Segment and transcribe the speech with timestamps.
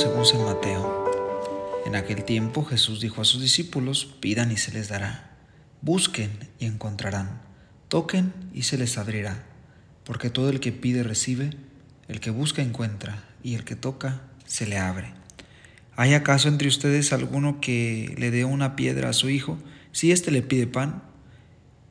[0.00, 1.04] según San Mateo.
[1.84, 5.36] En aquel tiempo Jesús dijo a sus discípulos, pidan y se les dará,
[5.82, 7.42] busquen y encontrarán,
[7.88, 9.44] toquen y se les abrirá,
[10.04, 11.50] porque todo el que pide recibe,
[12.08, 15.12] el que busca encuentra, y el que toca se le abre.
[15.96, 19.58] ¿Hay acaso entre ustedes alguno que le dé una piedra a su hijo
[19.92, 21.02] si éste le pide pan?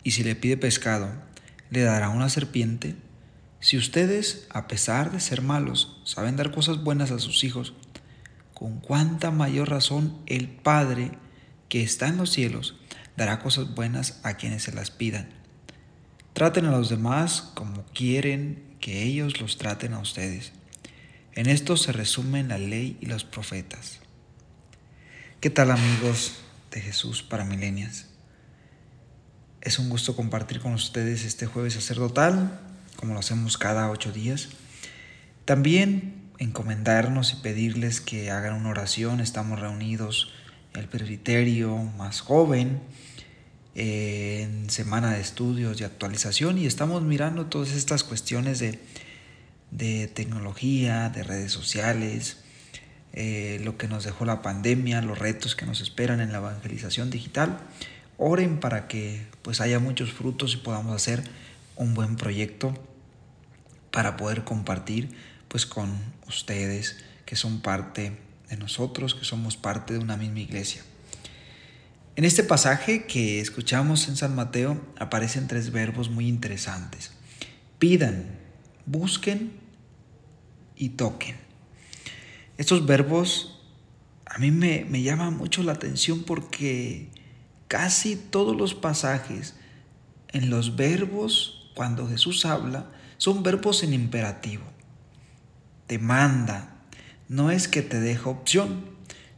[0.03, 1.11] Y si le pide pescado,
[1.69, 2.95] ¿le dará una serpiente?
[3.59, 7.75] Si ustedes, a pesar de ser malos, saben dar cosas buenas a sus hijos,
[8.59, 11.11] con cuánta mayor razón el Padre
[11.69, 12.75] que está en los cielos
[13.15, 15.29] dará cosas buenas a quienes se las pidan.
[16.33, 20.51] Traten a los demás como quieren que ellos los traten a ustedes.
[21.35, 23.99] En esto se resumen la ley y los profetas.
[25.39, 26.41] ¿Qué tal amigos
[26.71, 28.07] de Jesús para milenias?
[29.61, 32.59] Es un gusto compartir con ustedes este jueves sacerdotal
[32.97, 34.49] como lo hacemos cada ocho días.
[35.45, 39.19] También encomendarnos y pedirles que hagan una oración.
[39.19, 40.33] Estamos reunidos
[40.73, 42.79] el presbiterio más joven,
[43.75, 48.79] en semana de estudios y actualización y estamos mirando todas estas cuestiones de,
[49.71, 52.37] de tecnología, de redes sociales,
[53.13, 57.09] eh, lo que nos dejó la pandemia, los retos que nos esperan en la evangelización
[57.09, 57.59] digital.
[58.17, 61.23] Oren para que pues haya muchos frutos y podamos hacer
[61.75, 62.73] un buen proyecto
[63.91, 65.09] para poder compartir
[65.49, 65.93] pues con
[66.27, 68.17] ustedes que son parte
[68.49, 70.81] de nosotros, que somos parte de una misma iglesia.
[72.15, 77.11] En este pasaje que escuchamos en San Mateo aparecen tres verbos muy interesantes.
[77.77, 78.25] Pidan,
[78.85, 79.51] busquen
[80.75, 81.35] y toquen.
[82.57, 83.61] Estos verbos
[84.25, 87.09] a mí me, me llaman mucho la atención porque
[87.67, 89.55] casi todos los pasajes
[90.27, 94.63] en los verbos, cuando Jesús habla, son verbos en imperativo.
[95.89, 96.83] Te manda.
[97.29, 98.85] No es que te deja opción,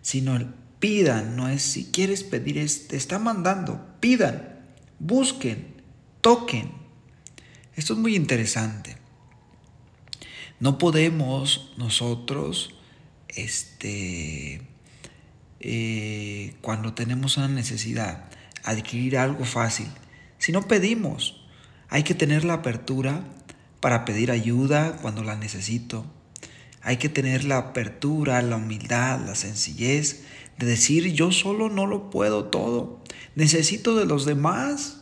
[0.02, 0.48] sino el
[0.80, 1.38] pidan.
[1.38, 3.88] No es si quieres pedir, es te está mandando.
[4.02, 4.60] Pidan,
[5.00, 5.66] busquen,
[6.20, 6.74] toquen.
[7.78, 8.98] Esto es muy interesante.
[10.60, 12.76] No podemos nosotros,
[13.30, 14.62] este,
[15.62, 18.26] eh, cuando tenemos una necesidad,
[18.66, 19.88] adquirir algo fácil.
[20.38, 21.46] Si no pedimos,
[21.88, 23.24] hay que tener la apertura
[23.80, 26.06] para pedir ayuda cuando la necesito.
[26.82, 30.24] Hay que tener la apertura, la humildad, la sencillez
[30.58, 33.02] de decir yo solo no lo puedo todo.
[33.36, 35.02] Necesito de los demás.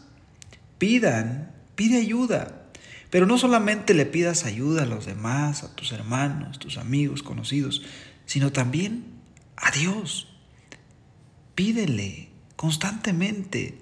[0.78, 2.60] Pidan, pide ayuda.
[3.10, 7.82] Pero no solamente le pidas ayuda a los demás, a tus hermanos, tus amigos, conocidos,
[8.26, 9.06] sino también
[9.58, 10.28] a Dios.
[11.56, 13.80] Pídele constantemente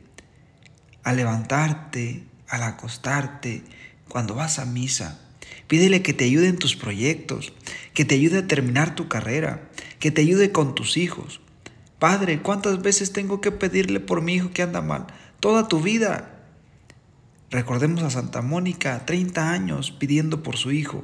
[1.04, 3.64] al levantarte, al acostarte,
[4.08, 5.20] cuando vas a misa.
[5.68, 7.54] Pídele que te ayude en tus proyectos,
[7.94, 9.70] que te ayude a terminar tu carrera,
[10.00, 11.42] que te ayude con tus hijos.
[12.00, 15.08] Padre, ¿cuántas veces tengo que pedirle por mi hijo que anda mal?
[15.40, 16.44] Toda tu vida.
[17.50, 21.04] Recordemos a Santa Mónica, 30 años pidiendo por su hijo,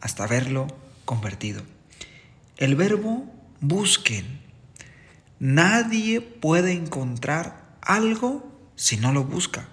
[0.00, 0.68] hasta verlo
[1.04, 1.62] convertido.
[2.56, 3.24] El verbo
[3.60, 4.40] busquen.
[5.38, 9.68] Nadie puede encontrar algo si no lo busca.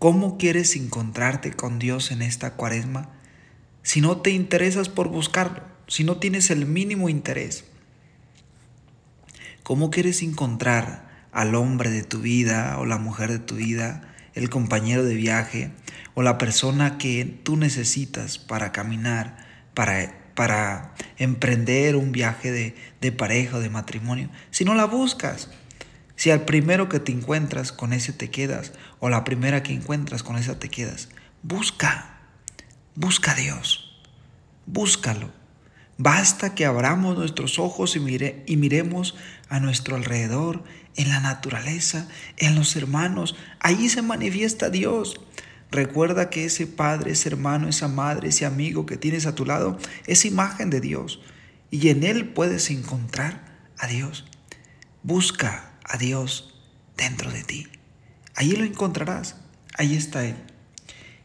[0.00, 3.10] ¿Cómo quieres encontrarte con Dios en esta cuaresma
[3.82, 7.66] si no te interesas por buscarlo, si no tienes el mínimo interés?
[9.62, 14.48] ¿Cómo quieres encontrar al hombre de tu vida o la mujer de tu vida, el
[14.48, 15.70] compañero de viaje
[16.14, 19.36] o la persona que tú necesitas para caminar,
[19.74, 25.50] para, para emprender un viaje de, de pareja o de matrimonio, si no la buscas?
[26.20, 30.22] Si al primero que te encuentras con ese te quedas, o la primera que encuentras
[30.22, 31.08] con esa te quedas,
[31.42, 32.20] busca,
[32.94, 33.98] busca a Dios,
[34.66, 35.30] búscalo.
[35.96, 39.14] Basta que abramos nuestros ojos y, mire, y miremos
[39.48, 40.62] a nuestro alrededor,
[40.94, 42.06] en la naturaleza,
[42.36, 43.34] en los hermanos.
[43.58, 45.22] Allí se manifiesta Dios.
[45.70, 49.78] Recuerda que ese padre, ese hermano, esa madre, ese amigo que tienes a tu lado
[50.06, 51.22] es imagen de Dios.
[51.70, 54.26] Y en Él puedes encontrar a Dios.
[55.02, 56.54] Busca a Dios
[56.96, 57.66] dentro de ti.
[58.34, 59.36] Allí lo encontrarás.
[59.76, 60.36] Ahí está Él.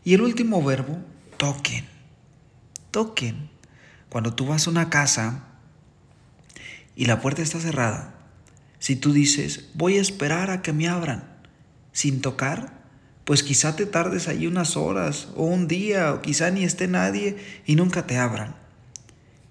[0.04, 1.00] Y el último verbo,
[1.38, 1.86] toquen.
[2.92, 3.50] Toquen.
[4.10, 5.46] Cuando tú vas a una casa
[6.96, 8.16] y la puerta está cerrada,
[8.80, 11.38] si tú dices, voy a esperar a que me abran,
[11.92, 12.84] sin tocar,
[13.24, 17.38] pues quizá te tardes allí unas horas o un día o quizá ni esté nadie
[17.66, 18.56] y nunca te abran.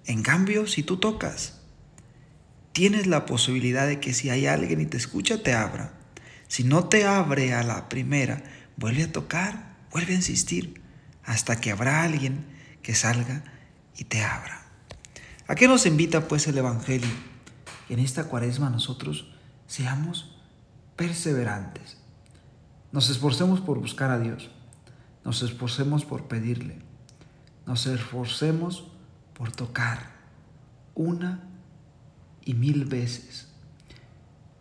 [0.07, 1.54] En cambio, si tú tocas,
[2.75, 5.95] tienes la posibilidad de que si hay alguien y te escucha, te abra.
[6.49, 8.43] Si no te abre a la primera,
[8.77, 10.83] vuelve a tocar, vuelve a insistir,
[11.25, 12.45] hasta que habrá alguien
[12.83, 13.45] que salga
[13.97, 14.67] y te abra.
[15.47, 17.09] ¿A qué nos invita pues el Evangelio?
[17.87, 19.33] Que en esta cuaresma nosotros
[19.69, 20.37] seamos
[20.97, 21.99] perseverantes.
[22.91, 24.51] Nos esforcemos por buscar a Dios.
[25.25, 26.79] Nos esforcemos por pedirle.
[27.67, 28.91] Nos esforcemos
[29.33, 30.11] por tocar
[30.95, 31.54] una
[32.45, 33.49] y mil veces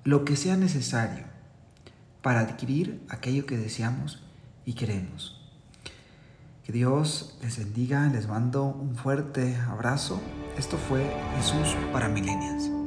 [0.03, 1.25] lo que sea necesario
[2.21, 4.23] para adquirir aquello que deseamos
[4.65, 5.39] y queremos.
[6.63, 10.21] Que Dios les bendiga, les mando un fuerte abrazo.
[10.57, 11.05] Esto fue
[11.37, 12.82] Jesús para Milenias.